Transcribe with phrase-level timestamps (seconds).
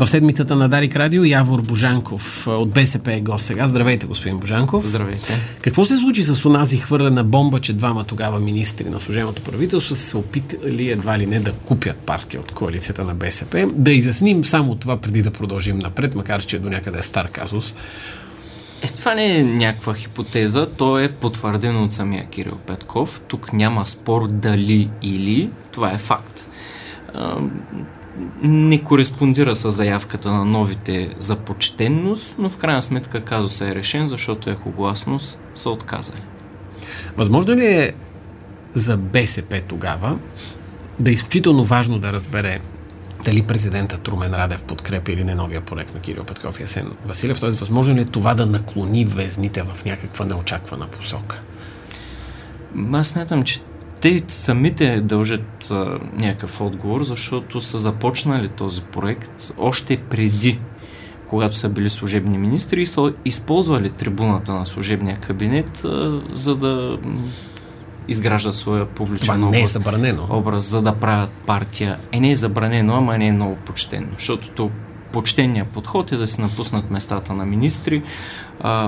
[0.00, 3.68] В седмицата на Дарик Радио Явор Божанков от БСП е гост сега.
[3.68, 4.86] Здравейте, господин Божанков.
[4.86, 5.40] Здравейте.
[5.60, 10.02] Какво се случи с онази хвърлена бомба, че двама тогава министри на служебното правителство са
[10.02, 13.68] се опитали едва ли не да купят партия от коалицията на БСП?
[13.72, 17.74] Да изясним само това преди да продължим напред, макар че до някъде е стар казус.
[18.82, 23.22] Е, това не е някаква хипотеза, то е потвърдено от самия Кирил Петков.
[23.28, 26.46] Тук няма спор дали или, това е факт
[28.42, 34.08] не кореспондира с заявката на новите за почтенност, но в крайна сметка казусът е решен,
[34.08, 36.22] защото екогласност са отказали.
[37.16, 37.92] Възможно ли е
[38.74, 40.18] за БСП тогава
[41.00, 42.60] да е изключително важно да разбере
[43.24, 47.40] дали президента Трумен Радев подкрепя или не новия проект на Кирил Петков и Асен Василев,
[47.40, 47.50] т.е.
[47.50, 51.40] възможно ли е това да наклони везните в някаква неочаквана посока?
[52.92, 53.60] Аз смятам, че
[54.00, 60.58] те самите дължат а, някакъв отговор, защото са започнали този проект още преди,
[61.26, 66.98] когато са били служебни министри и са използвали трибуната на служебния кабинет, а, за да
[68.08, 70.26] изграждат своя публичен Това не е забранено.
[70.30, 71.98] образ, за да правят партия.
[72.12, 74.70] Е, не е забранено, ама не е много почтено, защото
[75.12, 78.02] почтения подход е да се напуснат местата на министри,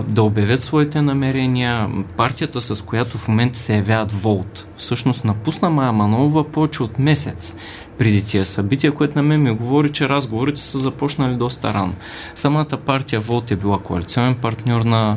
[0.08, 1.88] да обявят своите намерения.
[2.16, 7.56] Партията, с която в момента се явяват Волт, всъщност напусна Майя Манолова повече от месец
[7.98, 11.94] преди тия събития, което на мен ми говори, че разговорите са започнали доста рано.
[12.34, 15.16] Самата партия Волт е била коалиционен партньор на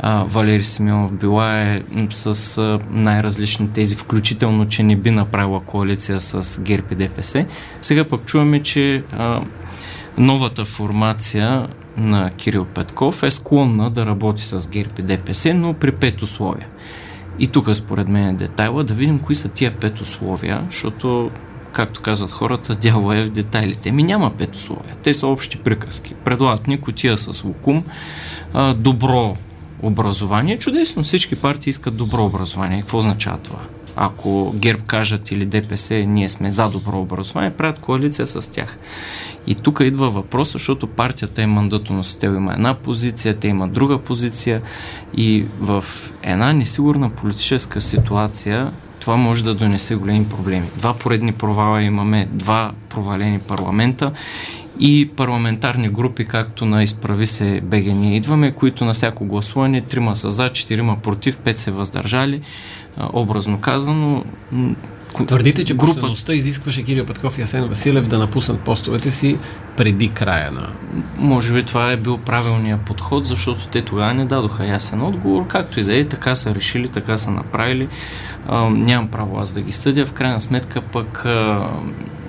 [0.00, 6.62] а, Валери Симеонов, била е с най-различни тези, включително, че не би направила коалиция с
[6.62, 7.46] ГЕРБ и ДПС.
[7.82, 9.40] Сега пък чуваме, че а,
[10.18, 15.92] новата формация на Кирил Петков е склонна да работи с ГЕРБ и ДПС, но при
[15.92, 16.66] пет условия.
[17.38, 21.30] И тук според мен е детайла да видим кои са тия пет условия, защото
[21.72, 23.92] както казват хората, дявола е в детайлите.
[23.92, 24.94] Ми няма пет условия.
[25.02, 26.14] Те са общи приказки.
[26.14, 27.84] Предлагат ни котия с лукум,
[28.74, 29.36] добро
[29.82, 30.58] образование.
[30.58, 32.80] Чудесно, всички партии искат добро образование.
[32.80, 33.58] Какво означава това?
[33.96, 38.78] Ако ГЕРБ кажат или ДПС, ние сме за добро образование, правят коалиция с тях.
[39.46, 44.62] И тук идва въпрос, защото партията е мандатоносител, има една позиция, те има друга позиция
[45.16, 45.84] и в
[46.22, 48.72] една несигурна политическа ситуация
[49.06, 50.66] това може да донесе големи проблеми.
[50.76, 54.12] Два поредни провала имаме, два провалени парламента
[54.80, 60.16] и парламентарни групи, както на Изправи се БГ ние идваме, които на всяко гласуване трима
[60.16, 62.40] са за, четирима против, пет се въздържали.
[63.12, 64.24] Образно казано,
[65.26, 69.38] Твърдите, че групата изискваше Кирил Петков и Асен Василев да напуснат постовете си
[69.76, 70.68] преди края на...
[71.18, 75.80] Може би това е бил правилният подход, защото те тогава не дадоха ясен отговор, както
[75.80, 77.88] и да е, така са решили, така са направили.
[78.48, 80.06] А, нямам право аз да ги съдя.
[80.06, 81.66] В крайна сметка пък а,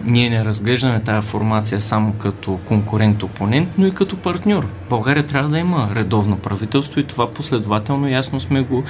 [0.06, 4.68] ние не разглеждаме тази формация само като конкурент-опонент, но и като партньор.
[4.90, 8.84] България трябва да има редовно правителство и това последователно ясно сме го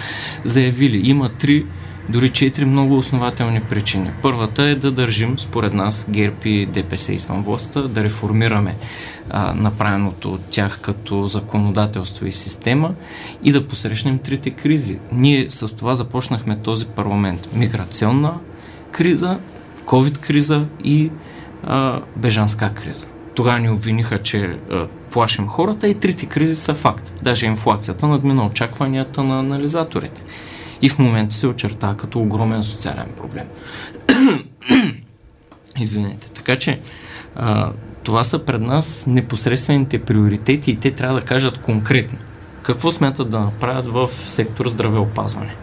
[0.44, 1.02] заявили.
[1.04, 1.66] Има три
[2.10, 4.12] дори четири много основателни причини.
[4.22, 8.76] Първата е да държим, според нас, ГЕРБ и ДПС извън властта, да реформираме
[9.30, 12.94] а, направеното от тях като законодателство и система
[13.44, 15.00] и да посрещнем трите кризи.
[15.12, 17.48] Ние с това започнахме този парламент.
[17.54, 18.34] Миграционна
[18.92, 19.40] криза,
[19.86, 21.12] COVID-криза и
[21.64, 23.06] а, бежанска криза.
[23.36, 27.14] Тогава ни обвиниха, че а, плашим хората и трите кризи са факт.
[27.24, 30.22] Даже инфлацията надмина очакванията на анализаторите
[30.82, 33.46] и в момента се очерта като огромен социален проблем.
[35.80, 36.30] Извинете.
[36.30, 36.80] Така че
[37.36, 37.72] а,
[38.04, 42.18] това са пред нас непосредствените приоритети и те трябва да кажат конкретно
[42.68, 45.56] какво смятат да направят в сектор здравеопазване.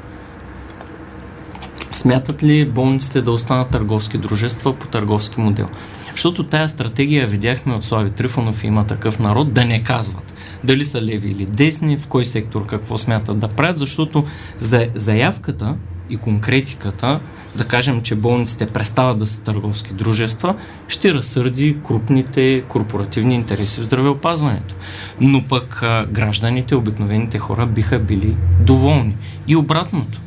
[1.94, 5.68] Смятат ли болниците да останат търговски дружества по търговски модел?
[6.12, 10.34] Защото тая стратегия видяхме от Слави Трифонов и има такъв народ да не казват
[10.64, 14.24] дали са леви или десни, в кой сектор какво смятат да правят, защото
[14.58, 15.76] за заявката
[16.10, 17.20] и конкретиката,
[17.56, 20.54] да кажем, че болниците престават да са търговски дружества,
[20.88, 24.74] ще разсърди крупните корпоративни интереси в здравеопазването.
[25.20, 29.16] Но пък гражданите, обикновените хора биха били доволни.
[29.48, 30.20] И обратното.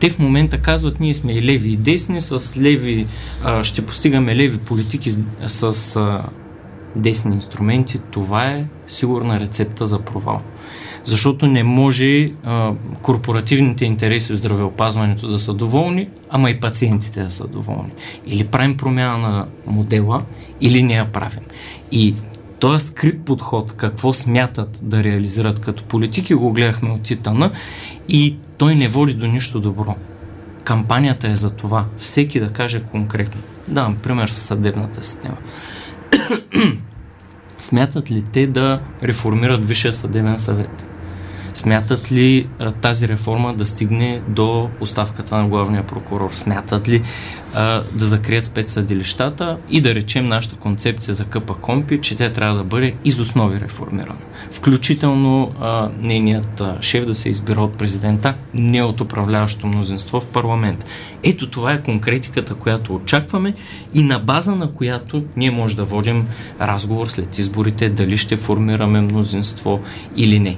[0.00, 3.06] Те в момента казват, ние сме и леви и десни, с леви
[3.44, 5.10] а, ще постигаме леви политики
[5.46, 6.22] с, а,
[6.96, 10.42] десни инструменти, това е сигурна рецепта за провал.
[11.04, 17.30] Защото не може а, корпоративните интереси в здравеопазването да са доволни, ама и пациентите да
[17.30, 17.90] са доволни.
[18.26, 20.22] Или правим промяна на модела,
[20.60, 21.42] или не я правим.
[21.92, 22.14] И
[22.58, 27.50] този скрит подход, какво смятат да реализират като политики, го гледахме от Титана
[28.08, 29.96] и той не води до нищо добро.
[30.64, 31.84] Кампанията е за това.
[31.98, 33.40] Всеки да каже конкретно.
[33.68, 35.36] Давам пример с съдебната система.
[37.58, 40.89] Смятат ли те да реформират Висшия съдебен съвет?
[41.54, 46.30] Смятат ли а, тази реформа да стигне до оставката на главния прокурор?
[46.32, 47.02] Смятат ли
[47.54, 52.56] а, да закрият спецсъдилищата и да речем нашата концепция за къпа компи, че тя трябва
[52.56, 54.18] да бъде из основи реформирана.
[54.50, 60.26] Включително а, нейният а, шеф да се избира от президента, не от управляващото мнозинство в
[60.26, 60.86] парламент.
[61.22, 63.54] Ето това е конкретиката, която очакваме
[63.94, 66.28] и на база на която ние може да водим
[66.60, 69.80] разговор след изборите, дали ще формираме мнозинство
[70.16, 70.56] или не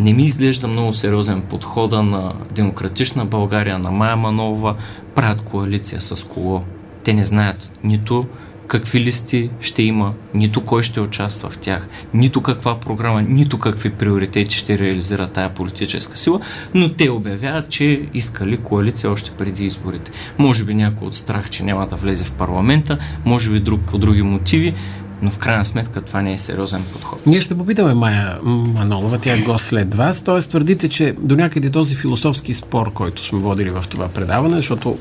[0.00, 4.74] не ми изглежда много сериозен подхода на Демократична България, на Майя Манова,
[5.14, 6.62] правят коалиция с кого.
[7.04, 8.22] Те не знаят нито
[8.68, 13.90] какви листи ще има, нито кой ще участва в тях, нито каква програма, нито какви
[13.90, 16.40] приоритети ще реализира тая политическа сила,
[16.74, 20.10] но те обявяват, че искали коалиция още преди изборите.
[20.38, 23.98] Може би някой от страх, че няма да влезе в парламента, може би друг по
[23.98, 24.74] други мотиви,
[25.22, 27.26] но в крайна сметка това не е сериозен подход.
[27.26, 30.20] Ние ще попитаме Майя Манолова, тя е гост след вас.
[30.20, 30.38] Т.е.
[30.38, 34.98] твърдите, че до някъде този философски спор, който сме водили в това предаване, защото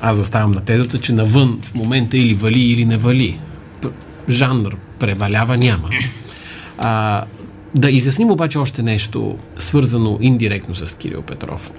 [0.00, 3.38] аз заставам на тезата, че навън в момента или вали, или не вали.
[4.28, 5.90] Жанр превалява няма.
[6.78, 7.24] А,
[7.74, 11.72] да изясним обаче още нещо, свързано индиректно с Кирил Петров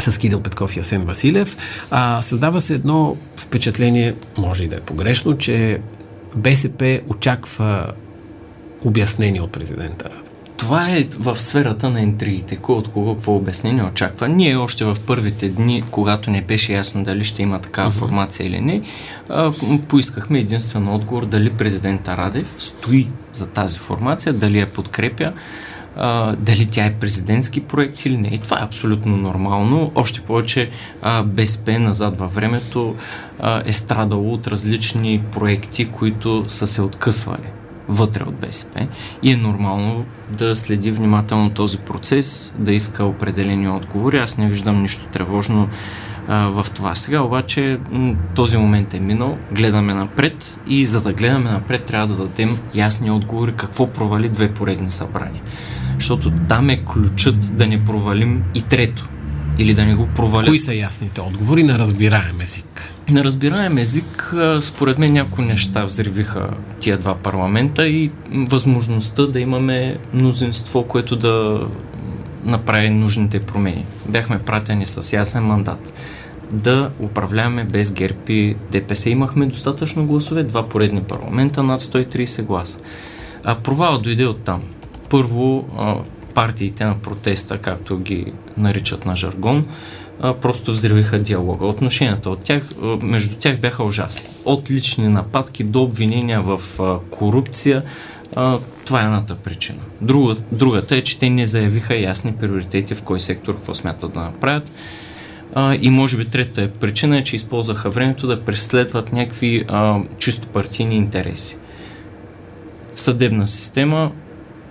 [0.00, 1.56] с Кирил Петков и Асен Василев.
[1.90, 5.78] А, създава се едно впечатление, може и да е погрешно, че
[6.38, 7.92] БСП очаква
[8.84, 10.28] обяснение от президента Радев.
[10.56, 12.56] Това е в сферата на интригите.
[12.56, 14.28] Кой от кого какво обяснение очаква.
[14.28, 17.98] Ние още в първите дни, когато не беше ясно дали ще има такава uh-huh.
[17.98, 18.82] формация или не,
[19.88, 25.32] поискахме единствено отговор дали президента Радев стои за тази формация, дали я подкрепя,
[26.38, 28.28] дали тя е президентски проект или не.
[28.28, 29.92] И това е абсолютно нормално.
[29.94, 30.70] Още повече
[31.24, 32.94] БСП назад във времето
[33.64, 37.48] е страдало от различни проекти, които са се откъсвали
[37.88, 38.86] вътре от БСП
[39.22, 44.18] и е нормално да следи внимателно този процес, да иска определени отговори.
[44.18, 45.68] Аз не виждам нищо тревожно
[46.28, 46.94] а, в това.
[46.94, 47.78] Сега обаче
[48.34, 53.10] този момент е минал, гледаме напред и за да гледаме напред трябва да дадем ясни
[53.10, 55.42] отговори какво провали две поредни събрания.
[55.98, 59.08] Защото там е ключът да не провалим и трето
[59.58, 60.48] или да не го провалят.
[60.48, 62.92] Кои са ясните отговори на разбираем език?
[63.10, 66.50] На разбираем език, според мен някои неща взривиха
[66.80, 71.66] тия два парламента и възможността да имаме мнозинство, което да
[72.44, 73.84] направи нужните промени.
[74.08, 75.92] Бяхме пратени с ясен мандат
[76.52, 79.10] да управляваме без ГЕРБ и ДПС.
[79.10, 82.78] Имахме достатъчно гласове, два поредни парламента, над 130 гласа.
[83.44, 84.62] А провала дойде от там.
[85.10, 85.68] Първо,
[86.34, 89.66] партиите на протеста, както ги наричат на жаргон,
[90.42, 91.66] просто взривиха диалога.
[91.66, 92.62] Отношенията от тях,
[93.02, 94.34] между тях бяха ужасни.
[94.44, 96.60] От лични нападки до обвинения в
[97.10, 97.82] корупция.
[98.84, 99.78] Това е едната причина.
[100.00, 104.20] Друга, другата е, че те не заявиха ясни приоритети в кой сектор какво смятат да
[104.20, 104.70] направят.
[105.80, 109.66] И може би третата е причина е, че използваха времето да преследват някакви
[110.18, 111.56] чисто партийни интереси.
[112.96, 114.12] Съдебна система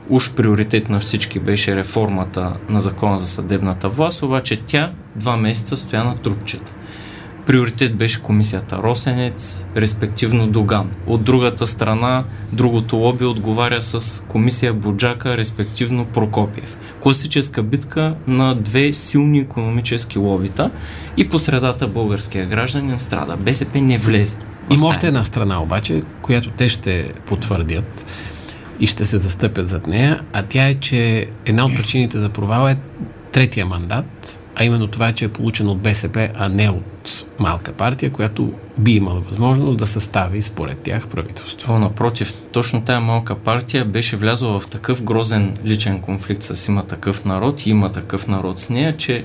[0.10, 5.78] уж приоритет на всички беше реформата на закона за съдебната власт, обаче тя два месеца
[5.78, 6.72] стоя на трупчета.
[7.46, 10.92] Приоритет беше комисията Росенец, респективно Доган.
[11.08, 12.24] От другата страна,
[12.54, 16.78] другото лоби отговаря с комисия Буджака, респективно Прокопиев.
[17.00, 20.72] Класическа битка на две силни економически лобита
[21.18, 23.38] и по средата българския гражданин страда.
[23.38, 24.40] БСП не влезе.
[24.70, 28.06] Има още една страна обаче, която те ще потвърдят
[28.80, 32.70] и ще се застъпят зад нея, а тя е, че една от причините за провал
[32.70, 32.78] е
[33.32, 38.12] третия мандат, а именно това, че е получен от БСП, а не от малка партия,
[38.12, 41.74] която би имала възможност да състави според тях правителство.
[41.74, 46.84] О, напротив, точно тая малка партия беше влязла в такъв грозен личен конфликт с има
[46.84, 49.24] такъв народ и има такъв народ с нея, че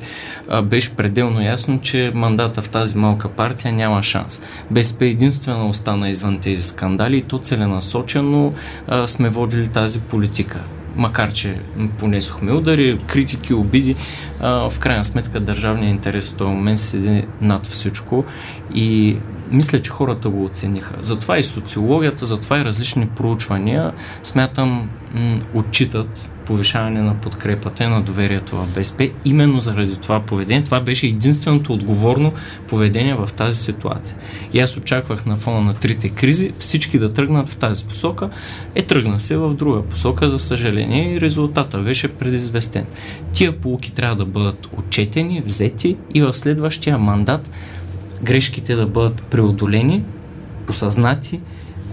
[0.49, 4.43] а, беше пределно ясно, че мандата в тази малка партия няма шанс.
[4.71, 8.53] БСП единствено остана извън тези скандали и то целенасочено
[8.89, 10.65] а, сме водили тази политика
[10.97, 11.61] макар че
[11.99, 13.97] понесохме удари, критики, обиди,
[14.41, 18.25] а, в крайна сметка държавният интерес в този момент седи над всичко
[18.75, 19.17] и
[19.51, 20.95] мисля, че хората го оцениха.
[21.03, 28.03] Затова и социологията, затова и различни проучвания, смятам, м- отчитат повишаване на подкрепата и на
[28.03, 29.11] доверието в БСП.
[29.25, 30.65] Именно заради това поведение.
[30.65, 32.33] Това беше единственото отговорно
[32.69, 34.17] поведение в тази ситуация.
[34.53, 38.31] И аз очаквах на фона на трите кризи всички да тръгнат в тази посока.
[38.75, 42.87] Е, тръгна се в друга посока, за съжаление, и резултата беше предизвестен.
[43.33, 47.51] Тия полуки трябва да бъдат отчетени, взети и в следващия мандат
[48.23, 50.05] грешките да бъдат преодолени,
[50.69, 51.41] осъзнати,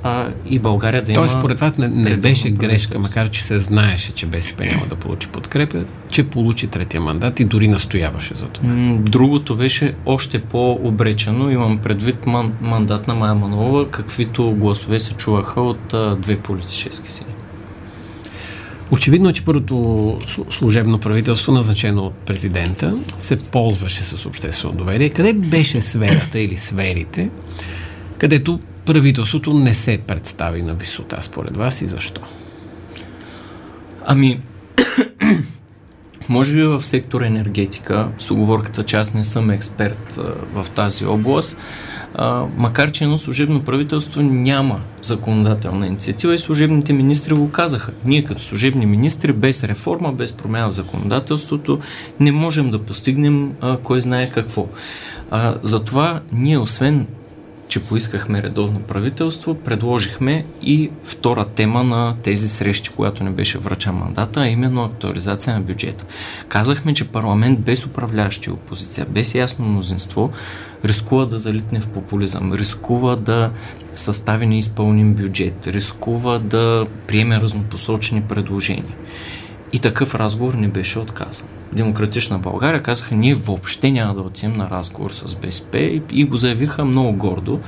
[0.03, 1.41] а, и България да Тоест, има...
[1.41, 5.27] според вас не, не беше грешка, макар че се знаеше, че БСП няма да получи
[5.27, 8.69] подкрепа, че получи третия мандат и дори настояваше за това.
[8.99, 11.49] Другото беше още по-обречено.
[11.49, 17.11] Имам предвид ман, мандат на Майя Манова, каквито гласове се чуваха от а, две политически
[17.11, 17.27] сили.
[18.91, 20.17] Очевидно е, че първото
[20.49, 25.09] служебно правителство, назначено от президента, се ползваше с обществено доверие.
[25.09, 27.29] Къде беше сферата или сферите,
[28.17, 28.59] където
[28.93, 32.21] правителството не се представи на висота, според вас и защо?
[34.05, 34.39] Ами,
[36.29, 41.05] може би в сектор енергетика, с оговорката, че аз не съм експерт а, в тази
[41.05, 41.57] област,
[42.15, 47.91] а, макар че едно служебно правителство няма законодателна инициатива и служебните министри го казаха.
[48.05, 51.79] Ние като служебни министри без реформа, без промяна в законодателството
[52.19, 54.67] не можем да постигнем а, кой знае какво.
[55.31, 57.07] А, затова ние освен
[57.69, 63.95] че поискахме редовно правителство, предложихме и втора тема на тези срещи, която не беше връчен
[63.95, 66.05] мандата, а именно актуализация на бюджета.
[66.47, 70.31] Казахме, че парламент без управляващи опозиция, без ясно мнозинство,
[70.85, 73.51] рискува да залитне в популизъм, рискува да
[73.95, 78.95] състави неизпълним бюджет, рискува да приеме разнопосочни предложения.
[79.73, 81.47] И такъв разговор не беше отказан.
[81.73, 86.85] Демократична България казаха, ние въобще няма да отидем на разговор с БСП и, го заявиха
[86.85, 87.59] много гордо.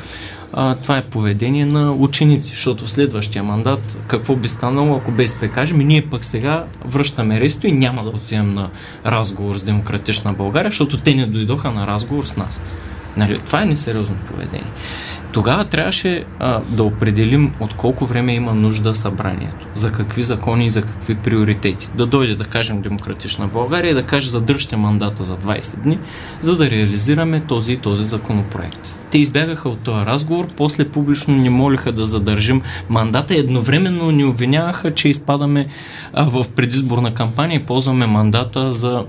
[0.54, 5.48] А, това е поведение на ученици, защото в следващия мандат какво би станало, ако БСП
[5.48, 8.70] каже, ми ние пък сега връщаме ресто и няма да отидем на
[9.06, 12.62] разговор с Демократична България, защото те не дойдоха на разговор с нас.
[13.18, 14.72] Нали, това е несериозно поведение.
[15.32, 20.70] Тогава трябваше а, да определим от колко време има нужда събранието, за какви закони и
[20.70, 21.90] за какви приоритети.
[21.96, 26.00] Да дойде, да кажем, Демократична България и да каже задръжте мандата за 20 дни,
[26.42, 29.00] за да реализираме този и този законопроект.
[29.12, 34.94] Те избягаха от този разговор, после публично ни молиха да задържим мандата, едновременно ни обвиняваха,
[34.94, 35.68] че изпадаме
[36.14, 39.04] а, в предизборна кампания и ползваме мандата за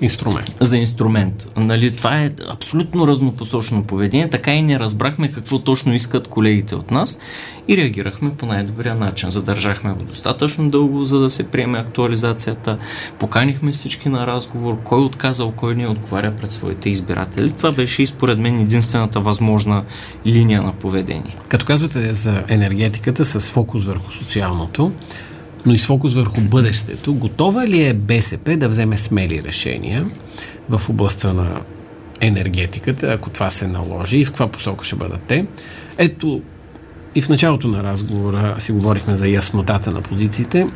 [0.00, 0.54] Инструмент.
[0.60, 1.48] За инструмент.
[1.56, 4.30] Нали, това е абсолютно разнопосочно поведение.
[4.30, 7.18] Така и не разбрахме какво точно искат колегите от нас
[7.68, 9.30] и реагирахме по най-добрия начин.
[9.30, 12.78] Задържахме го достатъчно дълго, за да се приеме актуализацията.
[13.18, 14.82] Поканихме всички на разговор.
[14.84, 17.52] Кой отказал, кой не отговаря пред своите избиратели.
[17.52, 19.84] Това беше и според мен единствената възможна
[20.26, 21.36] линия на поведение.
[21.48, 24.92] Като казвате за енергетиката с фокус върху социалното,
[25.68, 30.06] но и с фокус върху бъдещето, готова ли е БСП да вземе смели решения
[30.68, 31.60] в областта на
[32.20, 35.46] енергетиката, ако това се наложи и в каква посока ще бъдат те?
[35.98, 36.42] Ето,
[37.14, 40.66] и в началото на разговора си говорихме за яснотата на позициите.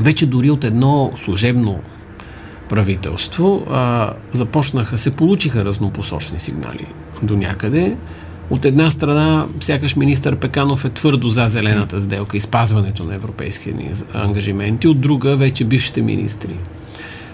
[0.00, 1.80] Вече дори от едно служебно
[2.68, 6.86] правителство а, започнаха, се получиха разнопосочни сигнали
[7.22, 7.96] до някъде.
[8.50, 13.74] От една страна, сякаш министър Пеканов е твърдо за зелената сделка и спазването на европейски
[14.14, 16.56] ангажименти, от друга вече бившите министри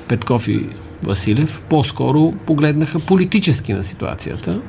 [0.08, 0.66] Петков и
[1.02, 4.60] Василев по-скоро погледнаха политически на ситуацията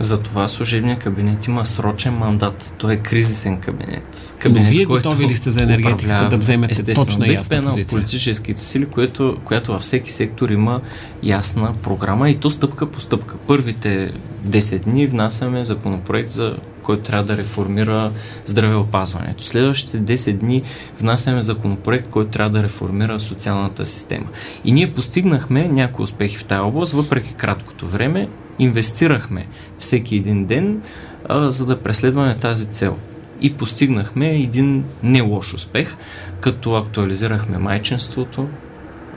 [0.00, 2.74] затова служебния кабинет има срочен мандат.
[2.78, 4.34] Той е кризисен кабинет.
[4.38, 7.86] кабинет Но вие готови ли сте за енергетиката да вземете точна и ясна позиция?
[7.86, 10.80] политическите сили, което, която във всеки сектор има
[11.22, 13.34] ясна програма и то стъпка по стъпка.
[13.46, 14.12] Първите
[14.46, 18.10] 10 дни внасяме законопроект за който трябва да реформира
[18.46, 19.44] здравеопазването.
[19.44, 20.62] Следващите 10 дни
[21.00, 24.26] внасяме законопроект, който трябва да реформира социалната система.
[24.64, 28.28] И ние постигнахме някои успехи в тази област, въпреки краткото време
[28.58, 29.46] инвестирахме
[29.78, 30.82] всеки един ден,
[31.28, 32.96] а, за да преследваме тази цел.
[33.40, 35.96] И постигнахме един не лош успех,
[36.40, 38.48] като актуализирахме майчинството,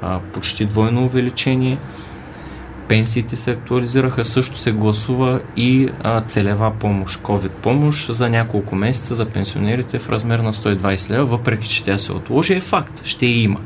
[0.02, 1.78] а, почти двойно увеличение,
[2.92, 9.16] пенсиите се актуализираха, също се гласува и а, целева помощ, COVID помощ за няколко месеца
[9.16, 13.26] за пенсионерите в размер на 120 лева, въпреки че тя се отложи, е факт, ще
[13.26, 13.60] я има.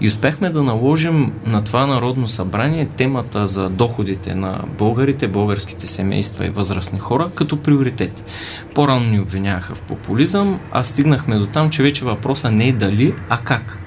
[0.00, 6.46] И успяхме да наложим на това Народно събрание темата за доходите на българите, българските семейства
[6.46, 8.24] и възрастни хора като приоритет.
[8.74, 13.14] По-рано ни обвиняваха в популизъм, а стигнахме до там, че вече въпроса не е дали,
[13.28, 13.78] а как.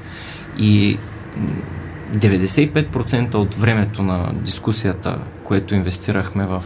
[0.59, 0.97] И
[2.13, 5.19] 95% от времето на дискусията,
[5.49, 6.63] което инвестирахме в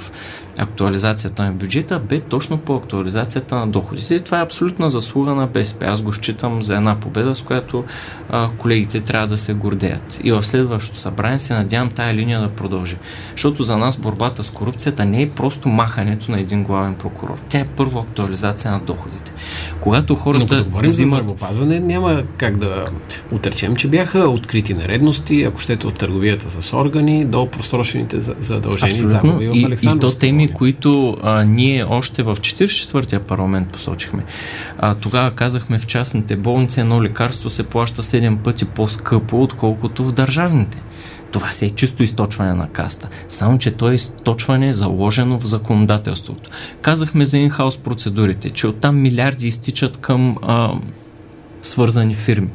[0.58, 4.16] актуализацията на бюджета, бе точно по актуализацията на доходите.
[4.16, 5.86] И това е абсолютна заслуга на БСП.
[5.86, 7.84] Аз го считам за една победа, с която
[8.30, 10.20] а, колегите трябва да се гордеят.
[10.24, 12.98] И в следващото събрание се надявам тая линия да продължи.
[13.32, 17.38] Защото за нас борбата с корупцията не е просто махането на един главен прокурор.
[17.50, 19.32] Тя е първо актуализация на доходите.
[19.80, 20.58] Когато хората.
[20.58, 21.18] Но говорим взимат...
[21.18, 22.86] за здравеопазване, няма как да
[23.34, 28.94] отречем, че бяха открити нередности, ако щете от търговията с органи до просрочените задължения и
[28.94, 29.88] загуби в Александровска.
[29.88, 34.24] И, и то теми теми, които а, ние още в 44-я парламент посочихме.
[34.77, 40.12] А, тогава казахме в частните болници едно лекарство се плаща 7 пъти по-скъпо, отколкото в
[40.12, 40.77] държавните.
[41.32, 43.10] Това си е чисто източване на каста.
[43.30, 46.50] Само, че то е източване заложено в законодателството.
[46.82, 50.72] Казахме за инхаус процедурите, че оттам милиарди изтичат към а,
[51.63, 52.50] свързани фирми.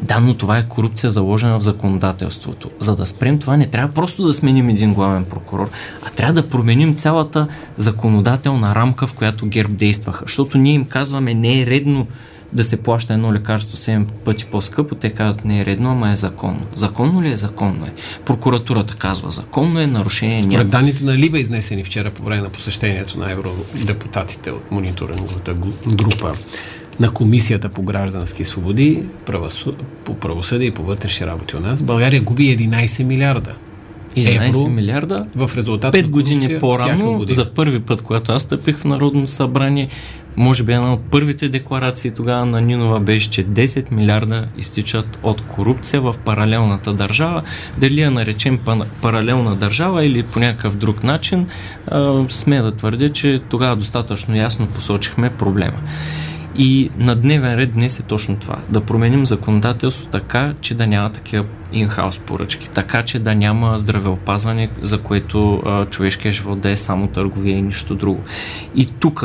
[0.00, 2.70] Да, но това е корупция заложена в законодателството.
[2.78, 5.70] За да спрем това не трябва просто да сменим един главен прокурор,
[6.06, 10.24] а трябва да променим цялата законодателна рамка, в която ГЕРБ действаха.
[10.26, 12.06] Защото ние им казваме не е редно
[12.52, 16.16] да се плаща едно лекарство 7 пъти по-скъпо, те казват не е редно, ама е
[16.16, 16.66] законно.
[16.74, 17.36] Законно ли е?
[17.36, 17.92] Законно е.
[18.24, 20.52] Прокуратурата казва законно е, нарушение няма.
[20.52, 25.54] Според данните на Либа, изнесени вчера по време на посещението на евродепутатите от мониторинговата
[25.86, 26.32] група
[27.00, 29.72] на Комисията по граждански свободи, правосу...
[30.04, 33.54] по правосъдие и по вътрешни работи у нас, България губи 11 милиарда
[34.16, 35.26] 11 евро милиарда.
[35.36, 39.88] В резултат 5 години по-рано, за първи път, когато аз стъпих в Народно събрание,
[40.36, 45.42] може би една от първите декларации тогава на Нинова беше, че 10 милиарда изтичат от
[45.42, 47.42] корупция в паралелната държава.
[47.78, 48.58] Дали я наречем
[49.02, 51.46] паралелна държава или по някакъв друг начин,
[52.28, 55.78] сме да твърдя, че тогава достатъчно ясно посочихме проблема.
[56.58, 58.56] И на дневен ред днес е точно това.
[58.68, 64.68] Да променим законодателство така, че да няма такива инхаус поръчки, така, че да няма здравеопазване,
[64.82, 68.20] за което а, човешкият живот да е само търговия и нищо друго.
[68.74, 69.24] И тук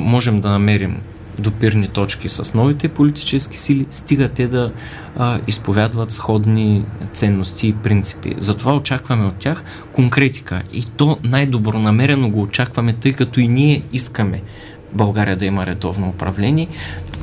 [0.00, 1.00] можем да намерим
[1.38, 4.72] допирни точки с новите политически сили, стига те да
[5.16, 8.34] а, изповядват сходни ценности и принципи.
[8.38, 10.62] Затова очакваме от тях конкретика.
[10.72, 14.42] И то най-добронамерено го очакваме, тъй като и ние искаме
[14.94, 16.68] България да има редовно управление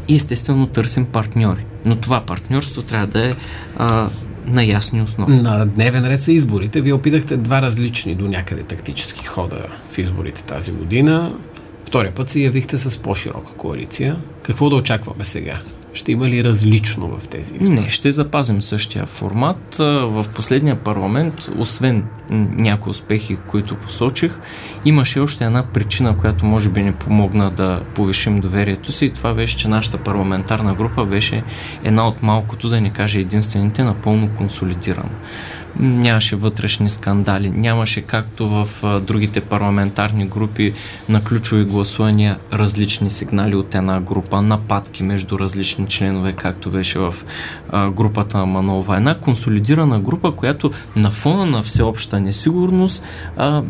[0.07, 1.65] и естествено търсим партньори.
[1.85, 3.33] Но това партньорство трябва да е
[3.77, 4.09] а,
[4.45, 5.33] на ясни основи.
[5.33, 6.81] На дневен ред са изборите.
[6.81, 11.33] Вие опитахте два различни до някъде тактически хода в изборите тази година.
[11.85, 14.15] Втория път се явихте с по-широка коалиция.
[14.43, 15.57] Какво да очакваме сега?
[15.93, 17.69] Ще има ли различно в тези избори?
[17.69, 19.75] Не, ще запазим същия формат.
[19.79, 24.39] В последния парламент, освен някои успехи, които посочих,
[24.85, 29.33] имаше още една причина, която може би ни помогна да повишим доверието си и това
[29.33, 31.43] беше, че нашата парламентарна група беше
[31.83, 35.09] една от малкото, да не каже единствените, напълно консолидирана
[35.79, 38.67] нямаше вътрешни скандали, нямаше както в
[38.99, 40.73] другите парламентарни групи
[41.09, 47.15] на ключови гласувания различни сигнали от една група, нападки между различни членове, както беше в
[47.73, 48.97] групата на Манова.
[48.97, 53.03] Една консолидирана група, която на фона на всеобща несигурност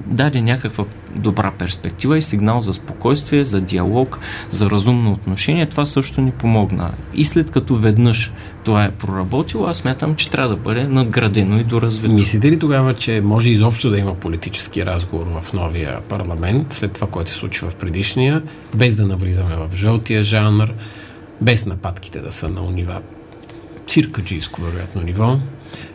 [0.06, 0.86] даде някаква
[1.18, 5.66] добра перспектива и сигнал за спокойствие, за диалог, за разумно отношение.
[5.66, 6.92] Това също ни помогна.
[7.14, 8.32] И след като веднъж
[8.64, 12.14] това е проработило, аз смятам, че трябва да бъде надградено и доразвито.
[12.14, 17.08] Мислите ли тогава, че може изобщо да има политически разговор в новия парламент, след това,
[17.08, 18.42] което се случи в предишния,
[18.76, 20.74] без да навлизаме в жълтия жанр,
[21.42, 23.02] без нападките да са на унива
[23.88, 25.38] циркаджийско, вероятно, ниво?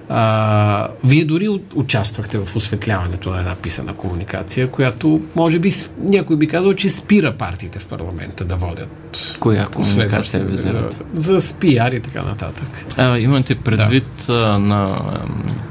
[0.09, 6.47] А, вие дори участвахте в осветляването на една писана комуникация, която може би някой би
[6.47, 9.37] казал, че спира партиите в парламента да водят.
[9.41, 10.97] Коя комуникация визирате?
[11.15, 12.85] За спиар и така нататък.
[12.97, 14.33] А, имате предвид да.
[14.33, 15.01] а, на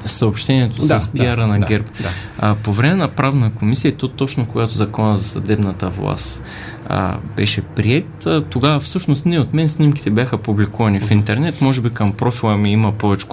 [0.06, 1.88] съобщението да, за спиара да, на да, ГЕРБ.
[2.02, 2.10] Да.
[2.40, 6.44] А, по време на правна комисия, то точно когато закона за съдебната власт
[6.88, 11.62] а, беше прият, а, тогава всъщност не от мен снимките бяха публикувани в интернет.
[11.62, 13.28] Може би към профила ми има повече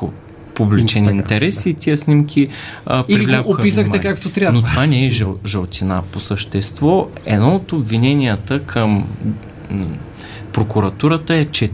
[0.54, 1.70] публичен така, интерес да.
[1.70, 2.48] и тия снимки
[2.86, 4.00] а, Или го описахте внимание.
[4.00, 4.60] както трябва.
[4.60, 6.02] Но това не е жъл, жълтина.
[6.12, 9.06] По същество, едно от обвиненията към
[10.52, 11.70] прокуратурата е, че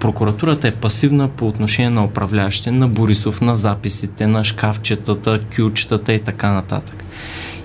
[0.00, 6.22] прокуратурата е пасивна по отношение на управляващите, на Борисов, на записите, на шкафчетата, кючетата и
[6.22, 7.04] така нататък.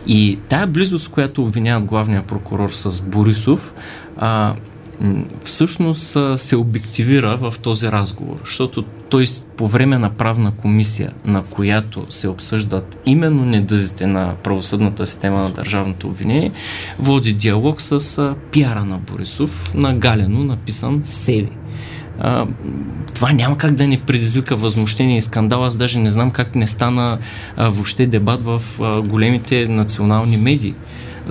[0.08, 3.74] И тая близост, която обвиняват главния прокурор с Борисов,
[4.18, 4.54] а,
[5.44, 9.26] всъщност се обективира в този разговор, защото той
[9.58, 15.50] по време на правна комисия, на която се обсъждат именно недъзите на правосъдната система на
[15.50, 16.52] държавното обвинение,
[17.00, 21.52] води диалог с пиара на Борисов, на Галено, написан Севи.
[23.16, 25.66] Това няма как да не предизвика възмущение и скандал.
[25.66, 27.18] Аз даже не знам как не стана
[27.58, 28.62] въобще дебат в
[29.06, 30.74] големите национални медии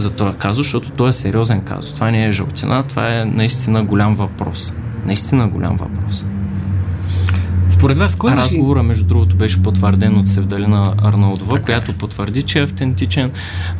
[0.00, 1.92] за този казус, защото той е сериозен казус.
[1.92, 4.72] Това не е жълтина, това е наистина голям въпрос.
[5.06, 6.26] Наистина голям въпрос.
[7.80, 11.64] Според вас, кой Разговора, между другото, беше потвърден от Севдалина Арнаудова, така.
[11.64, 13.32] която потвърди, че е автентичен.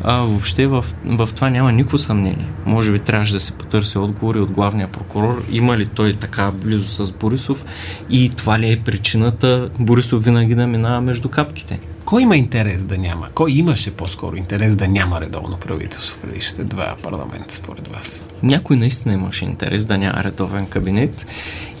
[0.03, 2.47] А, въобще в, в това няма никакво съмнение.
[2.65, 5.43] Може би трябваше да се потърси отговори от главния прокурор.
[5.51, 7.65] Има ли той така близо с Борисов
[8.09, 11.79] и това ли е причината Борисов винаги да минава между капките?
[12.11, 13.29] Кой има интерес да няма?
[13.33, 18.23] Кой имаше по-скоро интерес да няма редовно правителство в предишните два парламента, според вас?
[18.43, 21.27] Някой наистина имаше интерес да няма редовен кабинет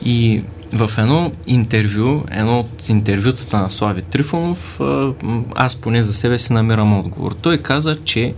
[0.05, 4.79] и в едно интервю, едно от интервютата на Слави Трифонов,
[5.55, 7.35] аз поне за себе си намирам отговор.
[7.41, 8.33] Той каза, че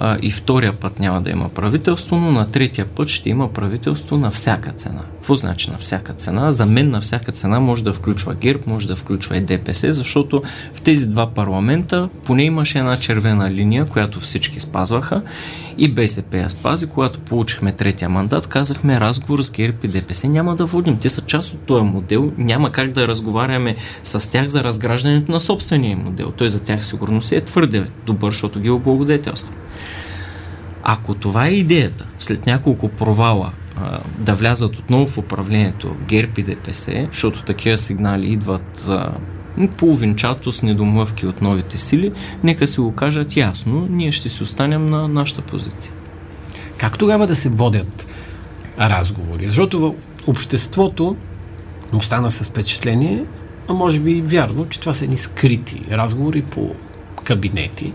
[0.00, 4.16] а, и втория път няма да има правителство, но на третия път ще има правителство
[4.16, 5.00] на всяка цена.
[5.14, 6.50] Какво значи на всяка цена?
[6.50, 10.42] За мен на всяка цена може да включва ГЕРБ, може да включва и ДПС, защото
[10.74, 15.22] в тези два парламента поне имаше една червена линия, която всички спазваха
[15.78, 16.86] и БСП я спази.
[16.86, 20.98] Когато получихме третия мандат, казахме разговор с ГЕРБ и ДПС няма да водим.
[20.98, 22.32] Те са част от този модел.
[22.38, 26.32] Няма как да разговаряме с тях за разграждането на собствения модел.
[26.36, 29.54] Той за тях сигурно си е твърде добър, защото ги облагодетелства.
[30.90, 36.42] Ако това е идеята, след няколко провала а, да влязат отново в управлението ГЕРБ и
[36.42, 39.12] ДПС, защото такива сигнали идват а,
[39.78, 44.90] половинчато с недомлъвки от новите сили, нека си го кажат ясно, ние ще си останем
[44.90, 45.92] на нашата позиция.
[46.76, 48.08] Как тогава да се водят
[48.78, 49.46] разговори?
[49.46, 49.94] Защото в
[50.26, 51.16] обществото
[51.92, 53.24] остана с впечатление,
[53.68, 56.74] а може би вярно, че това са едни скрити разговори по
[57.24, 57.92] кабинети.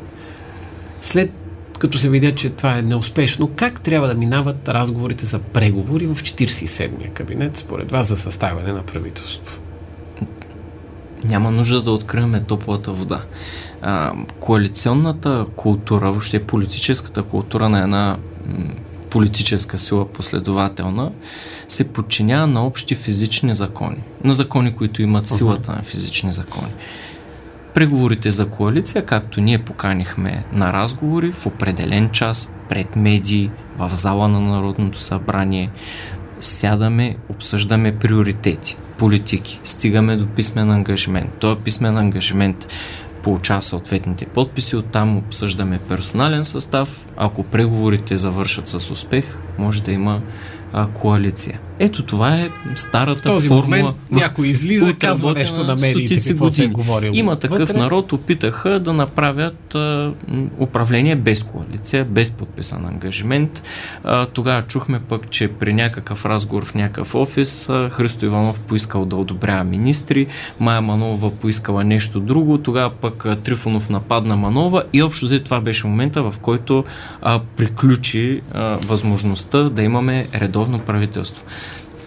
[1.02, 1.43] След
[1.84, 6.16] като се видя, че това е неуспешно, как трябва да минават разговорите за преговори в
[6.16, 9.60] 47-я кабинет, според вас, за съставяне на правителство?
[11.24, 13.22] Няма нужда да откриваме топлата вода.
[13.82, 18.18] А, коалиционната култура, въобще политическата култура на една
[19.10, 21.12] политическа сила последователна,
[21.68, 24.04] се подчинява на общи физични закони.
[24.24, 26.72] На закони, които имат силата на физични закони.
[27.74, 34.28] Преговорите за коалиция, както ние поканихме на разговори в определен час, пред медии, в зала
[34.28, 35.70] на Народното събрание,
[36.42, 41.32] сядаме, обсъждаме приоритети, политики, стигаме до писмен ангажимент.
[41.40, 42.68] Този писмен ангажимент
[43.24, 47.06] получава съответните подписи, оттам обсъждаме персонален състав.
[47.18, 50.22] Ако преговорите завършат с успех, може да има
[50.74, 51.60] а, коалиция.
[51.80, 53.78] Ето това е старата в този формула.
[53.78, 57.12] Момент някой излиза, казва нещо на медиите, какво се е говорил.
[57.14, 57.78] Има такъв вътре.
[57.78, 60.12] народ, опитаха да направят а,
[60.60, 63.64] управление без коалиция, без подписан ангажимент.
[64.04, 69.06] А, тогава чухме пък, че при някакъв разговор в някакъв офис а, Христо Иванов поискал
[69.06, 70.28] да одобрява министри,
[70.60, 75.62] Майя Манова поискала нещо друго, тогава пък а, Трифонов нападна Манова и общо взе това
[75.62, 76.84] беше момента, в който
[77.22, 81.44] а, приключи а, възможността да имаме редовно правителство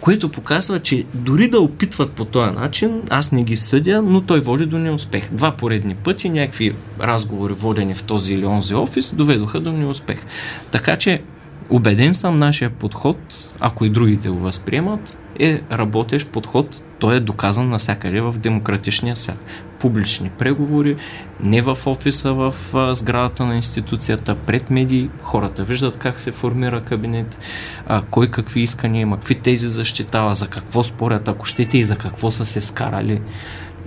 [0.07, 4.41] което показва, че дори да опитват по този начин, аз не ги съдя, но той
[4.41, 5.29] води до неуспех.
[5.33, 10.27] Два поредни пъти някакви разговори, водени в този или онзи офис, доведоха до неуспех.
[10.73, 11.23] Така че
[11.71, 13.19] Убеден съм, нашия подход,
[13.61, 16.83] ако и другите го възприемат, е работещ подход.
[16.99, 19.45] Той е доказан навсякъде в демократичния свят.
[19.79, 20.97] Публични преговори,
[21.41, 22.55] не в офиса, в
[22.95, 25.11] сградата на институцията, пред медии.
[25.23, 27.39] Хората виждат как се формира кабинет,
[27.87, 31.97] а, кой какви искания има, какви тези защитава, за какво спорят, ако щете и за
[31.97, 33.21] какво са се скарали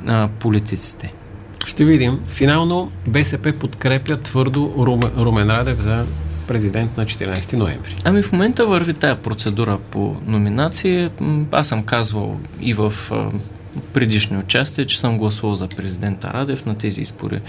[0.08, 1.14] а, политиците.
[1.66, 2.20] Ще видим.
[2.26, 4.74] Финално БСП подкрепя твърдо
[5.18, 6.06] Румен Радев за
[6.50, 7.96] президент на 14 ноември.
[8.04, 11.12] Ами в момента върви тая процедура по номинация.
[11.52, 12.94] Аз съм казвал и в
[13.94, 17.42] предишни участия, че съм гласувал за президента Радев на тези избори.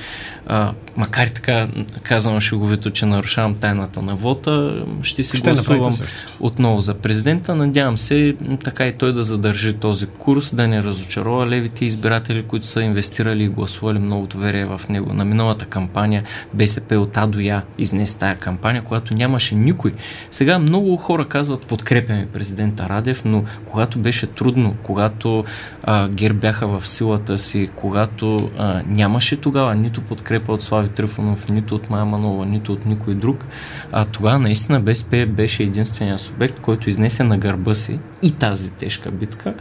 [0.47, 1.69] А, макар и така
[2.03, 5.99] казвам шеговито, че нарушавам тайната на вота, ще си ще гласувам
[6.41, 7.55] отново за президента.
[7.55, 12.67] Надявам се така и той да задържи този курс, да не разочарова левите избиратели, които
[12.67, 15.13] са инвестирали и гласували много доверие в него.
[15.13, 19.95] На миналата кампания БСП от А до Я изнесе тая кампания, когато нямаше никой.
[20.31, 25.45] Сега много хора казват подкрепяме президента Радев, но когато беше трудно, когато
[25.83, 31.49] а, ГЕРБ бяха в силата си, когато а, нямаше тогава нито подкрепа от Слави Трифонов,
[31.49, 33.47] нито от Майя Манова, нито от никой друг,
[33.93, 39.11] а тогава наистина БСП беше единствения субект, който изнесе на гърба си и тази тежка
[39.11, 39.55] битка.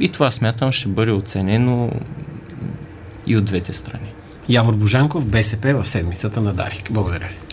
[0.00, 1.90] И това смятам ще бъде оценено
[3.26, 4.12] и от двете страни.
[4.48, 6.92] Явор Божанков, БСП в седмицата на Дарик.
[6.92, 7.51] Благодаря ви.